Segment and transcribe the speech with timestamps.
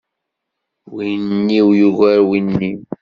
[0.93, 2.79] Win-iw yugar win-im.